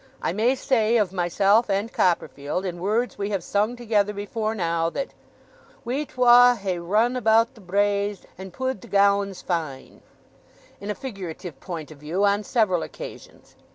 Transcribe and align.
I 0.19 0.33
may 0.33 0.55
say, 0.55 0.97
of 0.97 1.13
myself 1.13 1.69
and 1.69 1.93
Copperfield, 1.93 2.65
in 2.65 2.79
words 2.81 3.19
we 3.19 3.29
have 3.29 3.43
sung 3.43 3.75
together 3.75 4.13
before 4.13 4.55
now, 4.55 4.89
that 4.89 5.13
We 5.85 6.07
twa 6.07 6.57
hae 6.59 6.79
run 6.79 7.15
about 7.15 7.53
the 7.53 7.61
braes 7.61 8.25
And 8.35 8.51
pu'd 8.51 8.81
the 8.81 8.87
gowans' 8.87 9.43
fine 9.43 10.01
in 10.79 10.89
a 10.89 10.95
figurative 10.95 11.59
point 11.59 11.91
of 11.91 11.99
view 11.99 12.25
on 12.25 12.43
several 12.43 12.81
occasions. 12.81 13.55